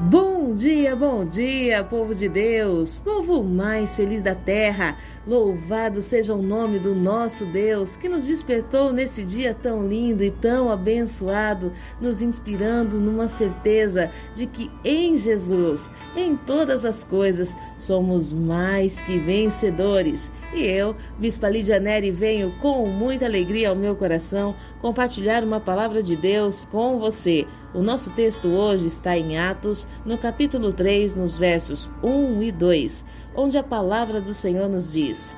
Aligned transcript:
Bom 0.00 0.54
dia, 0.54 0.94
bom 0.94 1.24
dia, 1.24 1.82
povo 1.82 2.14
de 2.14 2.28
Deus, 2.28 3.00
povo 3.00 3.42
mais 3.42 3.96
feliz 3.96 4.22
da 4.22 4.32
terra. 4.32 4.96
Louvado 5.26 6.00
seja 6.00 6.32
o 6.32 6.40
nome 6.40 6.78
do 6.78 6.94
nosso 6.94 7.44
Deus 7.44 7.96
que 7.96 8.08
nos 8.08 8.24
despertou 8.24 8.92
nesse 8.92 9.24
dia 9.24 9.52
tão 9.52 9.88
lindo 9.88 10.22
e 10.22 10.30
tão 10.30 10.70
abençoado, 10.70 11.72
nos 12.00 12.22
inspirando 12.22 13.00
numa 13.00 13.26
certeza 13.26 14.08
de 14.32 14.46
que 14.46 14.70
em 14.84 15.16
Jesus, 15.16 15.90
em 16.16 16.36
todas 16.36 16.84
as 16.84 17.02
coisas, 17.02 17.56
somos 17.76 18.32
mais 18.32 19.02
que 19.02 19.18
vencedores. 19.18 20.30
E 20.52 20.62
eu, 20.64 20.96
Bispa 21.18 21.48
Lídia 21.48 21.78
Neri, 21.78 22.10
venho 22.10 22.52
com 22.58 22.86
muita 22.86 23.26
alegria 23.26 23.68
ao 23.68 23.76
meu 23.76 23.94
coração 23.94 24.54
compartilhar 24.80 25.44
uma 25.44 25.60
palavra 25.60 26.02
de 26.02 26.16
Deus 26.16 26.64
com 26.64 26.98
você. 26.98 27.46
O 27.74 27.82
nosso 27.82 28.10
texto 28.12 28.48
hoje 28.48 28.86
está 28.86 29.16
em 29.16 29.38
Atos, 29.38 29.86
no 30.06 30.16
capítulo 30.16 30.72
3, 30.72 31.14
nos 31.14 31.36
versos 31.36 31.90
1 32.02 32.42
e 32.42 32.50
2, 32.50 33.04
onde 33.36 33.58
a 33.58 33.62
palavra 33.62 34.22
do 34.22 34.32
Senhor 34.32 34.70
nos 34.70 34.90
diz: 34.90 35.36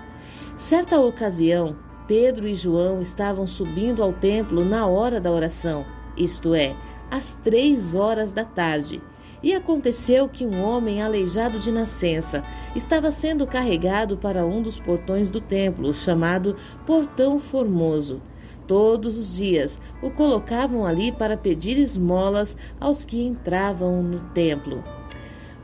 Certa 0.57 1.01
ocasião, 1.01 1.77
Pedro 2.07 2.47
e 2.47 2.55
João 2.55 3.01
estavam 3.01 3.49
subindo 3.49 4.05
ao 4.05 4.13
templo 4.13 4.65
na 4.65 4.87
hora 4.87 5.21
da 5.21 5.33
oração, 5.33 5.85
isto 6.17 6.55
é, 6.55 6.77
às 7.11 7.35
três 7.35 7.97
horas 7.97 8.31
da 8.31 8.45
tarde. 8.45 9.03
E 9.43 9.55
aconteceu 9.55 10.29
que 10.29 10.45
um 10.45 10.63
homem 10.63 11.03
aleijado 11.03 11.59
de 11.59 11.73
nascença 11.73 12.45
estava 12.77 13.11
sendo 13.11 13.47
carregado 13.47 14.17
para 14.17 14.45
um 14.45 14.61
dos 14.61 14.79
portões 14.79 15.31
do 15.31 15.41
templo, 15.41 15.95
chamado 15.95 16.57
Portão 16.87 17.39
Formoso. 17.39 18.21
Todos 18.67 19.17
os 19.19 19.35
dias 19.35 19.81
o 20.03 20.11
colocavam 20.11 20.87
ali 20.87 21.11
para 21.11 21.37
pedir 21.37 21.77
esmolas 21.79 22.57
aos 22.79 23.05
que 23.05 23.23
entravam 23.23 24.03
no 24.03 24.21
templo. 24.21 24.85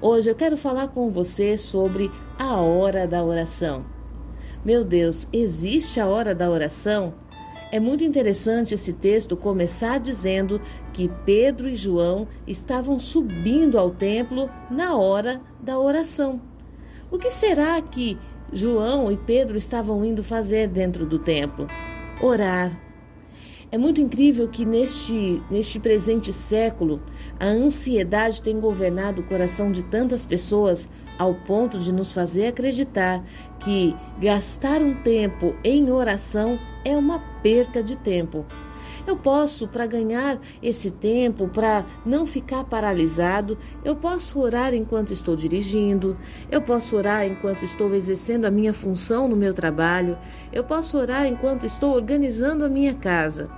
Hoje 0.00 0.30
eu 0.30 0.34
quero 0.34 0.56
falar 0.56 0.88
com 0.88 1.10
você 1.10 1.56
sobre 1.56 2.10
a 2.38 2.60
hora 2.60 3.06
da 3.06 3.24
oração. 3.24 3.84
Meu 4.64 4.84
Deus, 4.84 5.28
existe 5.32 6.00
a 6.00 6.08
hora 6.08 6.34
da 6.34 6.50
oração? 6.50 7.14
É 7.70 7.80
muito 7.80 8.04
interessante 8.04 8.74
esse 8.74 8.92
texto 8.92 9.36
começar 9.36 9.98
dizendo 9.98 10.60
que 10.92 11.10
Pedro 11.24 11.68
e 11.68 11.74
João 11.74 12.28
estavam 12.46 12.98
subindo 12.98 13.76
ao 13.76 13.90
templo 13.90 14.48
na 14.70 14.96
hora 14.96 15.40
da 15.60 15.78
oração. 15.78 16.40
O 17.10 17.18
que 17.18 17.28
será 17.28 17.80
que 17.82 18.16
João 18.52 19.10
e 19.10 19.16
Pedro 19.16 19.56
estavam 19.56 20.04
indo 20.04 20.22
fazer 20.22 20.68
dentro 20.68 21.04
do 21.04 21.18
templo? 21.18 21.66
Orar. 22.22 22.80
É 23.70 23.76
muito 23.76 24.00
incrível 24.00 24.48
que 24.48 24.64
neste, 24.64 25.42
neste 25.50 25.80
presente 25.80 26.32
século 26.32 27.02
a 27.38 27.46
ansiedade 27.46 28.40
tem 28.40 28.60
governado 28.60 29.22
o 29.22 29.24
coração 29.24 29.72
de 29.72 29.84
tantas 29.84 30.24
pessoas 30.24 30.88
ao 31.18 31.34
ponto 31.34 31.78
de 31.78 31.92
nos 31.92 32.12
fazer 32.12 32.48
acreditar 32.48 33.22
que 33.60 33.96
gastar 34.20 34.82
um 34.82 34.94
tempo 34.94 35.54
em 35.64 35.90
oração 35.90 36.58
é 36.84 36.96
uma 36.96 37.18
perca 37.42 37.82
de 37.82 37.96
tempo. 37.96 38.44
Eu 39.06 39.16
posso, 39.16 39.68
para 39.68 39.86
ganhar 39.86 40.38
esse 40.60 40.90
tempo, 40.90 41.46
para 41.46 41.84
não 42.04 42.26
ficar 42.26 42.64
paralisado, 42.64 43.56
eu 43.84 43.94
posso 43.94 44.40
orar 44.40 44.74
enquanto 44.74 45.12
estou 45.12 45.36
dirigindo, 45.36 46.16
eu 46.50 46.60
posso 46.60 46.96
orar 46.96 47.24
enquanto 47.24 47.62
estou 47.62 47.94
exercendo 47.94 48.46
a 48.46 48.50
minha 48.50 48.72
função 48.72 49.28
no 49.28 49.36
meu 49.36 49.54
trabalho, 49.54 50.18
eu 50.52 50.64
posso 50.64 50.98
orar 50.98 51.26
enquanto 51.26 51.64
estou 51.64 51.94
organizando 51.94 52.64
a 52.64 52.68
minha 52.68 52.94
casa. 52.94 53.48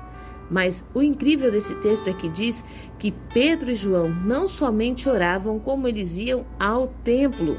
Mas 0.50 0.82
o 0.94 1.02
incrível 1.02 1.50
desse 1.50 1.74
texto 1.76 2.08
é 2.08 2.12
que 2.12 2.28
diz 2.28 2.64
que 2.98 3.12
Pedro 3.32 3.70
e 3.70 3.74
João 3.74 4.08
não 4.08 4.48
somente 4.48 5.08
oravam, 5.08 5.58
como 5.58 5.86
eles 5.86 6.16
iam 6.16 6.46
ao 6.58 6.88
templo. 7.04 7.58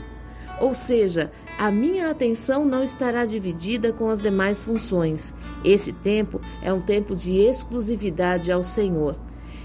Ou 0.59 0.73
seja, 0.73 1.31
a 1.57 1.71
minha 1.71 2.09
atenção 2.09 2.65
não 2.65 2.83
estará 2.83 3.25
dividida 3.25 3.93
com 3.93 4.09
as 4.09 4.19
demais 4.19 4.63
funções. 4.63 5.33
Esse 5.63 5.93
tempo 5.93 6.41
é 6.61 6.73
um 6.73 6.81
tempo 6.81 7.15
de 7.15 7.37
exclusividade 7.37 8.51
ao 8.51 8.63
Senhor. 8.63 9.15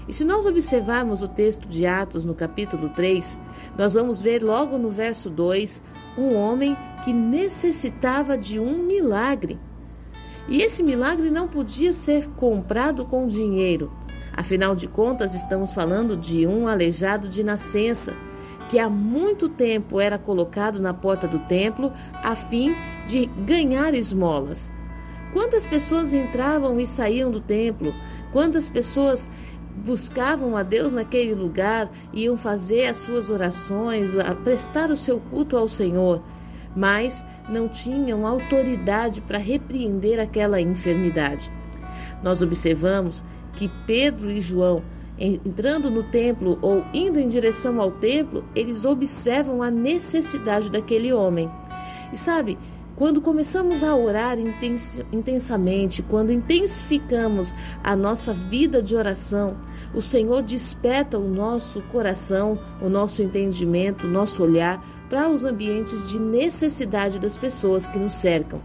E 0.07 0.13
se 0.13 0.23
nós 0.23 0.45
observarmos 0.45 1.23
o 1.23 1.27
texto 1.27 1.67
de 1.67 1.85
Atos 1.85 2.23
no 2.23 2.35
capítulo 2.35 2.89
3, 2.89 3.37
nós 3.77 3.95
vamos 3.95 4.21
ver 4.21 4.43
logo 4.43 4.77
no 4.77 4.89
verso 4.89 5.29
2 5.29 5.81
um 6.17 6.33
homem 6.35 6.77
que 7.03 7.11
necessitava 7.11 8.37
de 8.37 8.59
um 8.59 8.83
milagre. 8.83 9.59
E 10.47 10.61
esse 10.61 10.83
milagre 10.83 11.31
não 11.31 11.47
podia 11.47 11.91
ser 11.91 12.27
comprado 12.29 13.05
com 13.05 13.27
dinheiro. 13.27 13.91
Afinal 14.33 14.75
de 14.75 14.87
contas, 14.87 15.33
estamos 15.33 15.71
falando 15.71 16.15
de 16.15 16.45
um 16.45 16.67
aleijado 16.67 17.27
de 17.27 17.43
nascença, 17.43 18.15
que 18.69 18.77
há 18.77 18.89
muito 18.89 19.49
tempo 19.49 19.99
era 19.99 20.17
colocado 20.17 20.79
na 20.79 20.93
porta 20.93 21.27
do 21.27 21.39
templo 21.39 21.91
a 22.13 22.35
fim 22.35 22.75
de 23.07 23.25
ganhar 23.25 23.93
esmolas. 23.93 24.71
Quantas 25.33 25.65
pessoas 25.65 26.13
entravam 26.13 26.79
e 26.79 26.85
saíam 26.85 27.31
do 27.31 27.39
templo? 27.39 27.93
Quantas 28.31 28.69
pessoas 28.69 29.27
buscavam 29.77 30.55
a 30.55 30.63
Deus 30.63 30.93
naquele 30.93 31.33
lugar, 31.33 31.89
iam 32.13 32.37
fazer 32.37 32.85
as 32.87 32.99
suas 32.99 33.29
orações, 33.29 34.11
prestar 34.43 34.89
o 34.89 34.95
seu 34.95 35.19
culto 35.19 35.57
ao 35.57 35.67
Senhor? 35.67 36.21
mas 36.75 37.23
não 37.49 37.67
tinham 37.67 38.25
autoridade 38.25 39.21
para 39.21 39.37
repreender 39.37 40.19
aquela 40.19 40.59
enfermidade. 40.59 41.51
Nós 42.23 42.41
observamos 42.41 43.23
que 43.53 43.69
Pedro 43.85 44.31
e 44.31 44.41
João, 44.41 44.83
entrando 45.17 45.89
no 45.89 46.03
templo 46.03 46.57
ou 46.61 46.83
indo 46.93 47.19
em 47.19 47.27
direção 47.27 47.79
ao 47.79 47.91
templo, 47.91 48.43
eles 48.55 48.85
observam 48.85 49.61
a 49.61 49.71
necessidade 49.71 50.69
daquele 50.69 51.13
homem. 51.13 51.49
E 52.11 52.17
sabe, 52.17 52.57
quando 52.95 53.19
começamos 53.19 53.83
a 53.83 53.93
orar 53.93 54.37
intensamente, 55.11 56.01
quando 56.01 56.31
intensificamos 56.31 57.53
a 57.83 57.93
nossa 57.95 58.33
vida 58.33 58.81
de 58.81 58.95
oração, 58.95 59.57
o 59.93 60.01
Senhor 60.01 60.41
desperta 60.41 61.19
o 61.19 61.27
nosso 61.27 61.81
coração, 61.83 62.57
o 62.81 62.87
nosso 62.87 63.21
entendimento, 63.21 64.07
o 64.07 64.09
nosso 64.09 64.41
olhar 64.41 64.81
para 65.09 65.29
os 65.29 65.43
ambientes 65.43 66.07
de 66.09 66.19
necessidade 66.19 67.19
das 67.19 67.37
pessoas 67.37 67.85
que 67.85 67.99
nos 67.99 68.15
cercam. 68.15 68.61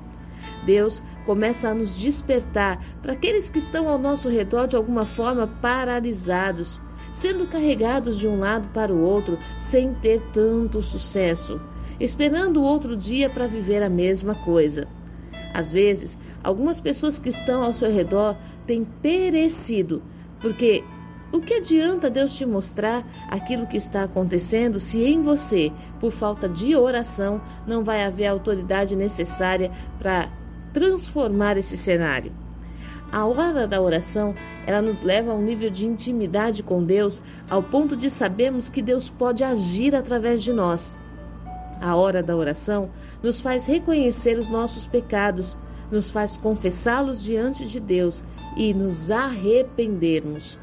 Deus 0.64 1.02
começa 1.24 1.68
a 1.68 1.74
nos 1.74 1.98
despertar 1.98 2.78
para 3.02 3.14
aqueles 3.14 3.48
que 3.50 3.58
estão 3.58 3.88
ao 3.88 3.98
nosso 3.98 4.28
redor 4.28 4.68
de 4.68 4.76
alguma 4.76 5.04
forma 5.04 5.48
paralisados, 5.60 6.80
sendo 7.12 7.48
carregados 7.48 8.16
de 8.16 8.28
um 8.28 8.38
lado 8.38 8.68
para 8.68 8.92
o 8.92 9.00
outro 9.00 9.36
sem 9.58 9.92
ter 9.94 10.20
tanto 10.32 10.80
sucesso 10.80 11.60
esperando 12.00 12.56
o 12.56 12.64
outro 12.64 12.96
dia 12.96 13.28
para 13.28 13.46
viver 13.46 13.82
a 13.82 13.90
mesma 13.90 14.34
coisa. 14.34 14.88
Às 15.52 15.70
vezes, 15.70 16.16
algumas 16.42 16.80
pessoas 16.80 17.18
que 17.18 17.28
estão 17.28 17.62
ao 17.62 17.72
seu 17.72 17.92
redor 17.92 18.36
têm 18.66 18.84
perecido, 18.84 20.02
porque 20.40 20.82
o 21.32 21.40
que 21.40 21.54
adianta 21.54 22.10
Deus 22.10 22.34
te 22.36 22.44
mostrar 22.44 23.06
aquilo 23.28 23.66
que 23.66 23.76
está 23.76 24.02
acontecendo 24.02 24.80
se 24.80 25.04
em 25.04 25.22
você, 25.22 25.70
por 26.00 26.10
falta 26.10 26.48
de 26.48 26.74
oração, 26.74 27.40
não 27.66 27.84
vai 27.84 28.02
haver 28.04 28.26
a 28.26 28.32
autoridade 28.32 28.96
necessária 28.96 29.70
para 29.98 30.28
transformar 30.72 31.56
esse 31.56 31.76
cenário? 31.76 32.32
A 33.12 33.26
hora 33.26 33.66
da 33.66 33.80
oração, 33.80 34.34
ela 34.66 34.80
nos 34.80 35.00
leva 35.00 35.32
a 35.32 35.34
um 35.34 35.42
nível 35.42 35.68
de 35.68 35.86
intimidade 35.86 36.62
com 36.62 36.82
Deus, 36.82 37.20
ao 37.48 37.62
ponto 37.62 37.96
de 37.96 38.08
sabermos 38.08 38.68
que 38.68 38.80
Deus 38.80 39.10
pode 39.10 39.42
agir 39.42 39.96
através 39.96 40.42
de 40.42 40.52
nós. 40.52 40.96
A 41.80 41.96
hora 41.96 42.22
da 42.22 42.36
oração 42.36 42.90
nos 43.22 43.40
faz 43.40 43.66
reconhecer 43.66 44.38
os 44.38 44.48
nossos 44.48 44.86
pecados, 44.86 45.58
nos 45.90 46.10
faz 46.10 46.36
confessá-los 46.36 47.22
diante 47.22 47.66
de 47.66 47.80
Deus 47.80 48.22
e 48.56 48.74
nos 48.74 49.10
arrependermos. 49.10 50.58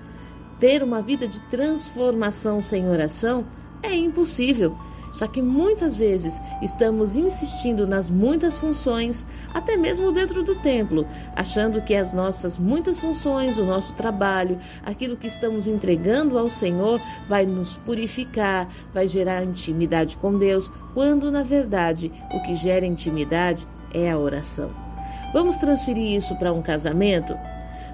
Ter 0.59 0.83
uma 0.83 1.01
vida 1.01 1.27
de 1.27 1.39
transformação 1.49 2.61
sem 2.61 2.87
oração 2.87 3.45
é 3.81 3.95
impossível. 3.95 4.77
Só 5.11 5.27
que 5.27 5.41
muitas 5.41 5.97
vezes 5.97 6.41
estamos 6.61 7.15
insistindo 7.15 7.87
nas 7.87 8.09
muitas 8.09 8.57
funções, 8.57 9.25
até 9.53 9.77
mesmo 9.77 10.11
dentro 10.11 10.43
do 10.43 10.55
templo, 10.55 11.07
achando 11.35 11.81
que 11.81 11.95
as 11.95 12.11
nossas 12.11 12.57
muitas 12.57 12.99
funções, 12.99 13.57
o 13.57 13.65
nosso 13.65 13.93
trabalho, 13.93 14.57
aquilo 14.83 15.17
que 15.17 15.27
estamos 15.27 15.67
entregando 15.67 16.37
ao 16.37 16.49
Senhor 16.49 17.01
vai 17.27 17.45
nos 17.45 17.77
purificar, 17.77 18.67
vai 18.93 19.07
gerar 19.07 19.43
intimidade 19.43 20.17
com 20.17 20.37
Deus, 20.37 20.71
quando 20.93 21.31
na 21.31 21.43
verdade 21.43 22.11
o 22.33 22.41
que 22.43 22.55
gera 22.55 22.85
intimidade 22.85 23.67
é 23.93 24.11
a 24.11 24.17
oração. 24.17 24.71
Vamos 25.33 25.57
transferir 25.57 26.15
isso 26.15 26.35
para 26.35 26.53
um 26.53 26.61
casamento? 26.61 27.35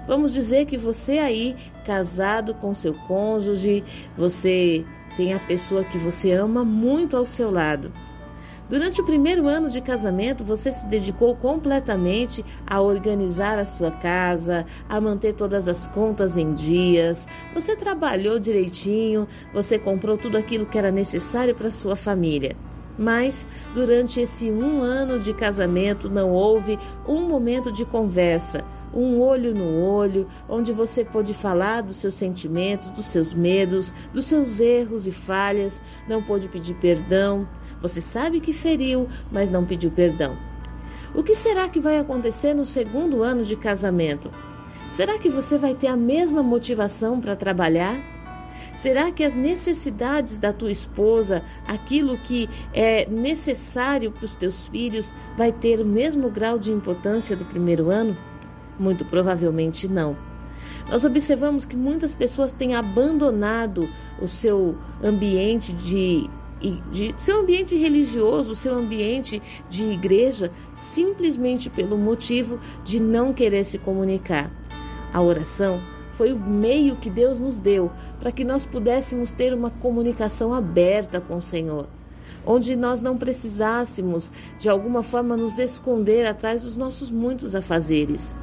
Vamos 0.06 0.34
dizer 0.34 0.66
que 0.66 0.76
você 0.76 1.18
aí, 1.18 1.56
casado 1.84 2.54
com 2.54 2.74
seu 2.74 2.94
cônjuge, 3.06 3.82
você 4.16 4.84
tem 5.16 5.34
a 5.34 5.40
pessoa 5.40 5.84
que 5.84 5.98
você 5.98 6.32
ama 6.32 6.64
muito 6.64 7.16
ao 7.16 7.26
seu 7.26 7.50
lado. 7.50 7.92
Durante 8.68 9.00
o 9.00 9.04
primeiro 9.04 9.46
ano 9.46 9.68
de 9.68 9.80
casamento, 9.82 10.42
você 10.42 10.72
se 10.72 10.86
dedicou 10.86 11.36
completamente 11.36 12.42
a 12.66 12.80
organizar 12.80 13.58
a 13.58 13.64
sua 13.66 13.90
casa, 13.90 14.64
a 14.88 14.98
manter 15.00 15.34
todas 15.34 15.68
as 15.68 15.86
contas 15.86 16.38
em 16.38 16.54
dias. 16.54 17.28
Você 17.54 17.76
trabalhou 17.76 18.38
direitinho, 18.38 19.28
você 19.52 19.78
comprou 19.78 20.16
tudo 20.16 20.38
aquilo 20.38 20.64
que 20.64 20.78
era 20.78 20.90
necessário 20.90 21.54
para 21.54 21.70
sua 21.70 21.94
família. 21.94 22.56
Mas 22.98 23.46
durante 23.74 24.20
esse 24.20 24.50
um 24.50 24.80
ano 24.82 25.18
de 25.18 25.34
casamento 25.34 26.08
não 26.08 26.30
houve 26.30 26.78
um 27.06 27.28
momento 27.28 27.70
de 27.70 27.84
conversa, 27.84 28.64
um 28.92 29.20
olho 29.20 29.54
no 29.54 29.80
olho, 29.80 30.26
onde 30.48 30.72
você 30.72 31.04
pôde 31.04 31.32
falar 31.32 31.82
dos 31.82 31.96
seus 31.96 32.14
sentimentos, 32.14 32.90
dos 32.90 33.06
seus 33.06 33.32
medos, 33.32 33.92
dos 34.12 34.26
seus 34.26 34.60
erros 34.60 35.06
e 35.06 35.12
falhas, 35.12 35.80
não 36.08 36.22
pôde 36.22 36.48
pedir 36.48 36.74
perdão. 36.74 37.48
Você 37.80 38.00
sabe 38.00 38.40
que 38.40 38.52
feriu, 38.52 39.08
mas 39.30 39.50
não 39.50 39.64
pediu 39.64 39.90
perdão. 39.90 40.36
O 41.14 41.22
que 41.22 41.34
será 41.34 41.68
que 41.68 41.80
vai 41.80 41.98
acontecer 41.98 42.54
no 42.54 42.66
segundo 42.66 43.22
ano 43.22 43.44
de 43.44 43.54
casamento? 43.54 44.30
Será 44.88 45.18
que 45.18 45.30
você 45.30 45.56
vai 45.56 45.74
ter 45.74 45.86
a 45.86 45.96
mesma 45.96 46.42
motivação 46.42 47.20
para 47.20 47.36
trabalhar? 47.36 48.14
Será 48.74 49.12
que 49.12 49.22
as 49.22 49.34
necessidades 49.34 50.38
da 50.38 50.52
tua 50.52 50.70
esposa, 50.70 51.44
aquilo 51.66 52.18
que 52.18 52.48
é 52.72 53.06
necessário 53.08 54.10
para 54.10 54.24
os 54.24 54.34
teus 54.34 54.66
filhos, 54.66 55.14
vai 55.36 55.52
ter 55.52 55.80
o 55.80 55.86
mesmo 55.86 56.28
grau 56.28 56.58
de 56.58 56.72
importância 56.72 57.36
do 57.36 57.44
primeiro 57.44 57.90
ano? 57.90 58.16
Muito 58.78 59.04
provavelmente 59.04 59.88
não. 59.88 60.16
Nós 60.88 61.04
observamos 61.04 61.64
que 61.64 61.76
muitas 61.76 62.14
pessoas 62.14 62.52
têm 62.52 62.74
abandonado 62.74 63.88
o 64.20 64.28
seu 64.28 64.76
ambiente 65.02 65.72
de, 65.72 66.28
de 66.90 67.14
seu 67.16 67.40
ambiente 67.40 67.76
religioso, 67.76 68.54
seu 68.54 68.76
ambiente 68.76 69.40
de 69.68 69.84
igreja, 69.84 70.50
simplesmente 70.74 71.70
pelo 71.70 71.96
motivo 71.96 72.58
de 72.82 73.00
não 73.00 73.32
querer 73.32 73.64
se 73.64 73.78
comunicar. 73.78 74.50
A 75.12 75.22
oração 75.22 75.80
foi 76.12 76.32
o 76.32 76.38
meio 76.38 76.96
que 76.96 77.08
Deus 77.08 77.40
nos 77.40 77.58
deu 77.58 77.90
para 78.20 78.30
que 78.30 78.44
nós 78.44 78.66
pudéssemos 78.66 79.32
ter 79.32 79.54
uma 79.54 79.70
comunicação 79.70 80.52
aberta 80.52 81.20
com 81.20 81.36
o 81.36 81.42
Senhor 81.42 81.88
onde 82.46 82.76
nós 82.76 83.00
não 83.00 83.16
precisássemos 83.16 84.30
de 84.58 84.68
alguma 84.68 85.02
forma 85.02 85.36
nos 85.36 85.58
esconder 85.58 86.26
atrás 86.26 86.62
dos 86.62 86.76
nossos 86.76 87.10
muitos 87.10 87.54
afazeres. 87.54 88.36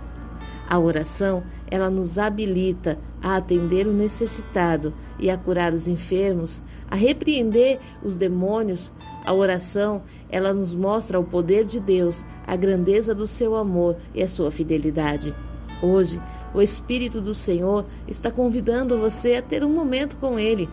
A 0.71 0.79
oração, 0.79 1.43
ela 1.69 1.89
nos 1.89 2.17
habilita 2.17 2.97
a 3.21 3.35
atender 3.35 3.85
o 3.87 3.91
necessitado 3.91 4.93
e 5.19 5.29
a 5.29 5.37
curar 5.37 5.73
os 5.73 5.85
enfermos, 5.85 6.61
a 6.89 6.95
repreender 6.95 7.77
os 8.01 8.15
demônios. 8.15 8.89
A 9.25 9.33
oração, 9.33 10.01
ela 10.29 10.53
nos 10.53 10.73
mostra 10.73 11.19
o 11.19 11.25
poder 11.25 11.65
de 11.65 11.77
Deus, 11.77 12.23
a 12.47 12.55
grandeza 12.55 13.13
do 13.13 13.27
seu 13.27 13.57
amor 13.57 13.97
e 14.15 14.23
a 14.23 14.29
sua 14.29 14.49
fidelidade. 14.49 15.35
Hoje, 15.83 16.21
o 16.53 16.61
Espírito 16.61 17.19
do 17.19 17.35
Senhor 17.35 17.85
está 18.07 18.31
convidando 18.31 18.97
você 18.97 19.35
a 19.35 19.41
ter 19.41 19.65
um 19.65 19.73
momento 19.73 20.15
com 20.15 20.39
Ele. 20.39 20.69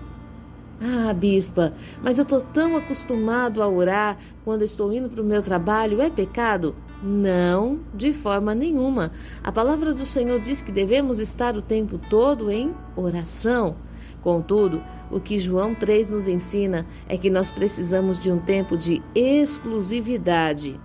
Ah, 0.81 1.12
bispa, 1.12 1.73
mas 2.05 2.19
eu 2.19 2.23
estou 2.23 2.41
tão 2.41 2.77
acostumado 2.77 3.61
a 3.61 3.67
orar 3.67 4.17
quando 4.45 4.62
estou 4.62 4.93
indo 4.93 5.09
para 5.09 5.23
o 5.23 5.27
meu 5.27 5.43
trabalho. 5.43 6.00
É 6.00 6.09
pecado? 6.09 6.77
Não, 7.03 7.79
de 7.95 8.12
forma 8.12 8.55
nenhuma. 8.55 9.12
A 9.43 9.53
palavra 9.53 9.95
do 9.95 10.05
Senhor 10.05 10.41
diz 10.41 10.61
que 10.62 10.73
devemos 10.73 11.19
estar 11.19 11.56
o 11.56 11.62
tempo 11.62 11.99
todo 12.11 12.50
em 12.50 12.75
oração. 12.97 13.77
Contudo, 14.21 14.83
o 15.11 15.21
que 15.21 15.39
João 15.39 15.75
3 15.75 16.09
nos 16.09 16.27
ensina 16.27 16.85
é 17.09 17.17
que 17.17 17.31
nós 17.31 17.50
precisamos 17.50 18.19
de 18.19 18.33
um 18.33 18.39
tempo 18.39 18.77
de 18.77 19.00
exclusividade 19.15 20.79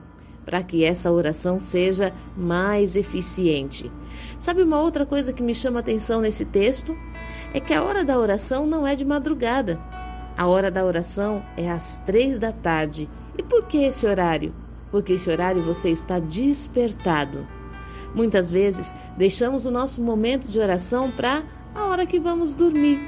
para 0.45 0.61
que 0.61 0.83
essa 0.83 1.11
oração 1.11 1.57
seja 1.57 2.13
mais 2.37 2.95
eficiente. 2.95 3.91
Sabe 4.37 4.61
uma 4.61 4.79
outra 4.79 5.05
coisa 5.05 5.33
que 5.33 5.41
me 5.41 5.55
chama 5.55 5.79
atenção 5.79 6.21
nesse 6.21 6.45
texto? 6.45 6.95
É 7.53 7.59
que 7.59 7.73
a 7.73 7.83
hora 7.83 8.03
da 8.03 8.19
oração 8.19 8.67
não 8.67 8.85
é 8.85 8.95
de 8.95 9.05
madrugada. 9.05 9.79
A 10.37 10.47
hora 10.47 10.69
da 10.69 10.85
oração 10.85 11.43
é 11.57 11.71
às 11.71 11.97
três 12.05 12.37
da 12.37 12.51
tarde. 12.51 13.09
E 13.37 13.41
por 13.41 13.65
que 13.65 13.77
esse 13.77 14.05
horário? 14.05 14.53
Porque 14.93 15.13
esse 15.13 15.27
horário 15.27 15.59
você 15.63 15.89
está 15.89 16.19
despertado. 16.19 17.47
Muitas 18.13 18.51
vezes 18.51 18.93
deixamos 19.17 19.65
o 19.65 19.71
nosso 19.71 19.99
momento 19.99 20.47
de 20.47 20.59
oração 20.59 21.09
para 21.09 21.43
a 21.73 21.85
hora 21.85 22.05
que 22.05 22.19
vamos 22.19 22.53
dormir. 22.53 22.99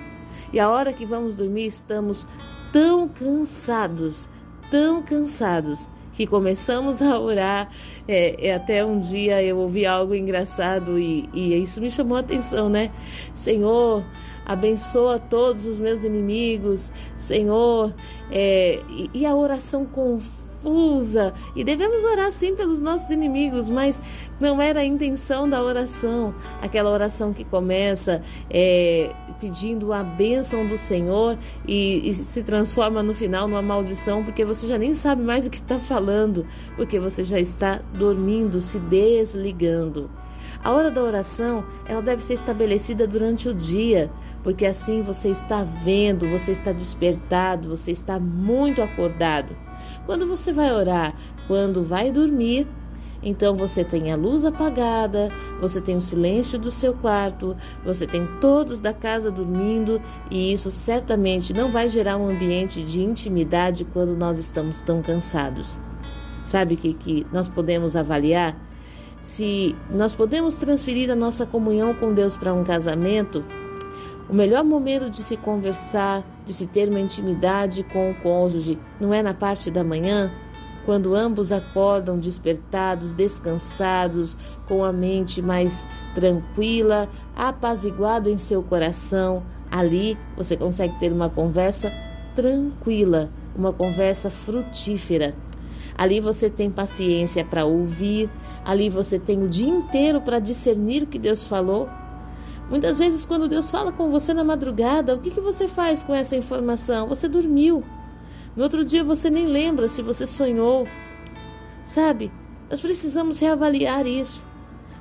E 0.51 0.59
a 0.59 0.67
hora 0.67 0.91
que 0.91 1.05
vamos 1.05 1.35
dormir 1.35 1.67
estamos 1.67 2.27
tão 2.73 3.07
cansados, 3.07 4.27
tão 4.71 5.03
cansados, 5.03 5.87
que 6.11 6.25
começamos 6.25 7.03
a 7.03 7.19
orar. 7.19 7.69
É, 8.07 8.47
é, 8.47 8.55
até 8.55 8.83
um 8.83 8.99
dia 8.99 9.43
eu 9.43 9.57
ouvi 9.57 9.85
algo 9.85 10.15
engraçado 10.15 10.97
e, 10.97 11.29
e 11.35 11.53
isso 11.61 11.79
me 11.79 11.91
chamou 11.91 12.17
a 12.17 12.21
atenção, 12.21 12.67
né? 12.67 12.91
Senhor, 13.31 14.03
abençoa 14.43 15.19
todos 15.19 15.67
os 15.67 15.77
meus 15.77 16.03
inimigos, 16.03 16.91
Senhor. 17.15 17.93
É, 18.31 18.81
e, 18.89 19.07
e 19.13 19.23
a 19.23 19.35
oração 19.35 19.85
com 19.85 20.19
confusa 20.65 21.31
e 21.55 21.63
devemos 21.63 22.03
orar 22.03 22.31
sim 22.31 22.55
pelos 22.55 22.81
nossos 22.81 23.11
inimigos, 23.11 23.69
mas 23.69 24.01
não 24.39 24.59
era 24.59 24.79
a 24.79 24.85
intenção 24.85 25.47
da 25.47 25.63
oração. 25.63 26.33
Aquela 26.61 26.89
oração 26.89 27.31
que 27.31 27.43
começa 27.43 28.21
é, 28.49 29.11
pedindo 29.39 29.93
a 29.93 30.03
bênção 30.03 30.65
do 30.65 30.75
Senhor 30.75 31.37
e, 31.67 32.09
e 32.09 32.13
se 32.13 32.41
transforma 32.41 33.03
no 33.03 33.13
final 33.13 33.47
numa 33.47 33.61
maldição, 33.61 34.23
porque 34.23 34.43
você 34.43 34.65
já 34.65 34.77
nem 34.77 34.93
sabe 34.93 35.21
mais 35.21 35.45
o 35.45 35.49
que 35.49 35.57
está 35.57 35.77
falando, 35.77 36.45
porque 36.75 36.99
você 36.99 37.23
já 37.23 37.39
está 37.39 37.79
dormindo, 37.93 38.59
se 38.59 38.79
desligando. 38.79 40.09
A 40.63 40.71
hora 40.71 40.89
da 40.89 41.03
oração, 41.03 41.63
ela 41.85 42.01
deve 42.01 42.23
ser 42.23 42.33
estabelecida 42.33 43.05
durante 43.05 43.47
o 43.47 43.53
dia, 43.53 44.09
porque 44.45 44.63
assim 44.63 45.01
você 45.01 45.29
está 45.29 45.63
vendo, 45.63 46.29
você 46.29 46.51
está 46.51 46.71
despertado, 46.71 47.67
você 47.67 47.91
está 47.91 48.19
muito 48.19 48.79
acordado. 48.79 49.57
Quando 50.05 50.27
você 50.27 50.53
vai 50.53 50.71
orar, 50.71 51.15
quando 51.47 51.81
vai 51.81 52.11
dormir, 52.11 52.67
então 53.23 53.55
você 53.55 53.83
tem 53.83 54.11
a 54.11 54.15
luz 54.15 54.45
apagada, 54.45 55.31
você 55.59 55.81
tem 55.81 55.97
o 55.97 56.01
silêncio 56.01 56.59
do 56.59 56.69
seu 56.69 56.93
quarto, 56.93 57.57
você 57.83 58.05
tem 58.05 58.27
todos 58.39 58.79
da 58.79 58.93
casa 58.93 59.31
dormindo 59.31 59.99
e 60.29 60.53
isso 60.53 60.69
certamente 60.69 61.51
não 61.51 61.71
vai 61.71 61.89
gerar 61.89 62.17
um 62.17 62.29
ambiente 62.29 62.83
de 62.83 63.01
intimidade 63.01 63.83
quando 63.83 64.15
nós 64.15 64.37
estamos 64.37 64.79
tão 64.79 65.01
cansados. 65.01 65.79
Sabe 66.43 66.75
o 66.75 66.77
que, 66.77 66.93
que 66.93 67.25
nós 67.33 67.49
podemos 67.49 67.95
avaliar? 67.95 68.55
Se 69.19 69.75
nós 69.89 70.13
podemos 70.13 70.53
transferir 70.53 71.09
a 71.09 71.15
nossa 71.15 71.47
comunhão 71.47 71.95
com 71.95 72.13
Deus 72.13 72.37
para 72.37 72.53
um 72.53 72.63
casamento, 72.63 73.43
o 74.27 74.33
melhor 74.33 74.63
momento 74.63 75.09
de 75.09 75.21
se 75.21 75.37
conversar, 75.37 76.23
de 76.45 76.53
se 76.53 76.65
ter 76.65 76.89
uma 76.89 76.99
intimidade 76.99 77.83
com 77.83 78.09
o 78.09 78.15
cônjuge, 78.15 78.79
não 78.99 79.13
é 79.13 79.21
na 79.21 79.33
parte 79.33 79.69
da 79.69 79.83
manhã? 79.83 80.31
Quando 80.83 81.15
ambos 81.15 81.51
acordam 81.51 82.17
despertados, 82.17 83.13
descansados, 83.13 84.37
com 84.67 84.83
a 84.83 84.91
mente 84.91 85.41
mais 85.41 85.87
tranquila, 86.13 87.09
apaziguado 87.35 88.29
em 88.29 88.37
seu 88.37 88.63
coração, 88.63 89.43
ali 89.69 90.17
você 90.35 90.57
consegue 90.57 90.97
ter 90.99 91.11
uma 91.11 91.29
conversa 91.29 91.91
tranquila, 92.35 93.29
uma 93.55 93.73
conversa 93.73 94.29
frutífera. 94.29 95.35
Ali 95.97 96.19
você 96.19 96.49
tem 96.49 96.69
paciência 96.69 97.45
para 97.45 97.63
ouvir, 97.63 98.29
ali 98.63 98.89
você 98.89 99.17
tem 99.17 99.41
o 99.43 99.47
dia 99.47 99.69
inteiro 99.69 100.19
para 100.19 100.39
discernir 100.39 101.03
o 101.03 101.07
que 101.07 101.17
Deus 101.17 101.45
falou 101.45 101.87
Muitas 102.69 102.97
vezes, 102.97 103.25
quando 103.25 103.47
Deus 103.47 103.69
fala 103.69 103.91
com 103.91 104.09
você 104.09 104.33
na 104.33 104.43
madrugada, 104.43 105.15
o 105.15 105.19
que, 105.19 105.29
que 105.29 105.39
você 105.39 105.67
faz 105.67 106.01
com 106.01 106.13
essa 106.13 106.35
informação? 106.35 107.07
Você 107.07 107.27
dormiu. 107.27 107.83
No 108.55 108.63
outro 108.63 108.83
dia 108.83 109.03
você 109.03 109.29
nem 109.29 109.45
lembra 109.45 109.87
se 109.87 110.01
você 110.01 110.25
sonhou. 110.25 110.87
Sabe, 111.83 112.31
nós 112.69 112.81
precisamos 112.81 113.37
reavaliar 113.39 114.07
isso. 114.07 114.43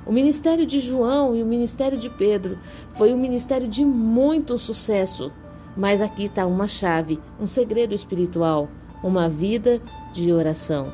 O 0.05 0.11
ministério 0.11 0.65
de 0.65 0.79
João 0.79 1.35
e 1.35 1.41
o 1.41 1.45
ministério 1.45 1.97
de 1.97 2.09
Pedro 2.09 2.59
foi 2.93 3.11
um 3.11 3.17
ministério 3.17 3.67
de 3.67 3.83
muito 3.83 4.57
sucesso. 4.57 5.31
Mas 5.75 6.01
aqui 6.01 6.25
está 6.25 6.45
uma 6.45 6.67
chave, 6.67 7.19
um 7.39 7.47
segredo 7.47 7.95
espiritual: 7.95 8.69
uma 9.03 9.27
vida 9.27 9.81
de 10.13 10.31
oração, 10.31 10.93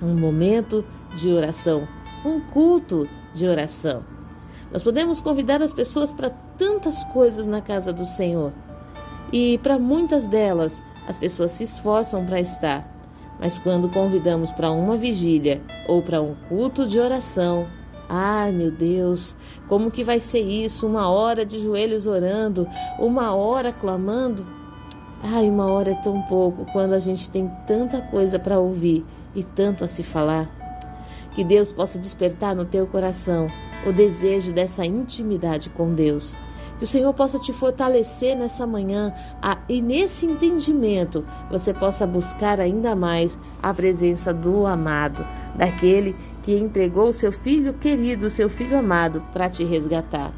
um 0.00 0.14
momento 0.14 0.84
de 1.16 1.30
oração, 1.30 1.88
um 2.24 2.40
culto 2.40 3.08
de 3.34 3.46
oração. 3.46 4.17
Nós 4.70 4.82
podemos 4.82 5.20
convidar 5.20 5.62
as 5.62 5.72
pessoas 5.72 6.12
para 6.12 6.30
tantas 6.58 7.02
coisas 7.04 7.46
na 7.46 7.60
casa 7.60 7.92
do 7.92 8.04
Senhor. 8.04 8.52
E 9.32 9.58
para 9.58 9.78
muitas 9.78 10.26
delas, 10.26 10.82
as 11.06 11.18
pessoas 11.18 11.52
se 11.52 11.64
esforçam 11.64 12.24
para 12.24 12.40
estar. 12.40 12.86
Mas 13.40 13.58
quando 13.58 13.88
convidamos 13.88 14.52
para 14.52 14.70
uma 14.70 14.96
vigília 14.96 15.62
ou 15.86 16.02
para 16.02 16.20
um 16.20 16.34
culto 16.48 16.86
de 16.86 16.98
oração, 16.98 17.66
ai 18.08 18.52
meu 18.52 18.70
Deus, 18.70 19.36
como 19.66 19.90
que 19.90 20.04
vai 20.04 20.20
ser 20.20 20.40
isso? 20.40 20.86
Uma 20.86 21.08
hora 21.08 21.46
de 21.46 21.58
joelhos 21.58 22.06
orando, 22.06 22.68
uma 22.98 23.34
hora 23.34 23.72
clamando? 23.72 24.46
Ai, 25.22 25.48
uma 25.48 25.66
hora 25.66 25.92
é 25.92 26.02
tão 26.02 26.22
pouco 26.22 26.64
quando 26.72 26.92
a 26.92 26.98
gente 26.98 27.28
tem 27.30 27.50
tanta 27.66 28.00
coisa 28.02 28.38
para 28.38 28.58
ouvir 28.58 29.04
e 29.34 29.42
tanto 29.42 29.84
a 29.84 29.88
se 29.88 30.02
falar. 30.02 30.48
Que 31.34 31.42
Deus 31.42 31.72
possa 31.72 31.98
despertar 31.98 32.54
no 32.54 32.64
teu 32.64 32.86
coração 32.86 33.48
o 33.88 33.92
desejo 33.92 34.52
dessa 34.52 34.84
intimidade 34.84 35.70
com 35.70 35.94
Deus. 35.94 36.36
Que 36.78 36.84
o 36.84 36.86
Senhor 36.86 37.12
possa 37.12 37.38
te 37.40 37.52
fortalecer 37.52 38.36
nessa 38.36 38.64
manhã 38.64 39.12
a, 39.42 39.58
e 39.68 39.82
nesse 39.82 40.26
entendimento 40.26 41.24
você 41.50 41.74
possa 41.74 42.06
buscar 42.06 42.60
ainda 42.60 42.94
mais 42.94 43.38
a 43.60 43.74
presença 43.74 44.32
do 44.32 44.64
amado, 44.64 45.26
daquele 45.56 46.14
que 46.44 46.56
entregou 46.56 47.08
o 47.08 47.12
seu 47.12 47.32
filho 47.32 47.74
querido, 47.74 48.26
o 48.26 48.30
seu 48.30 48.48
filho 48.48 48.78
amado, 48.78 49.22
para 49.32 49.50
te 49.50 49.64
resgatar. 49.64 50.32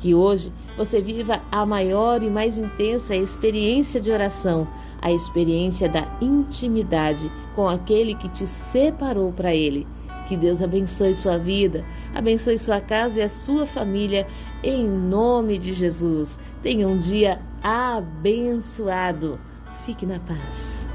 Que 0.00 0.14
hoje 0.14 0.52
você 0.76 1.00
viva 1.00 1.40
a 1.50 1.64
maior 1.64 2.22
e 2.22 2.28
mais 2.28 2.58
intensa 2.58 3.14
experiência 3.14 4.00
de 4.00 4.10
oração, 4.10 4.66
a 5.00 5.12
experiência 5.12 5.88
da 5.88 6.08
intimidade 6.20 7.30
com 7.54 7.68
aquele 7.68 8.14
que 8.14 8.28
te 8.28 8.46
separou 8.46 9.32
para 9.32 9.54
Ele. 9.54 9.86
Que 10.26 10.36
Deus 10.36 10.62
abençoe 10.62 11.14
sua 11.14 11.38
vida, 11.38 11.84
abençoe 12.14 12.58
sua 12.58 12.80
casa 12.80 13.20
e 13.20 13.22
a 13.22 13.28
sua 13.28 13.66
família, 13.66 14.26
em 14.62 14.86
nome 14.86 15.58
de 15.58 15.74
Jesus. 15.74 16.38
Tenha 16.62 16.88
um 16.88 16.96
dia 16.96 17.40
abençoado. 17.62 19.38
Fique 19.84 20.06
na 20.06 20.18
paz. 20.20 20.93